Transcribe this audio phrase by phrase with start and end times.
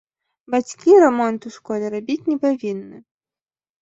[0.53, 2.97] Бацькі рамонт у школе рабіць не павінны.